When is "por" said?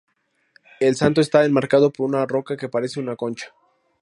1.93-2.09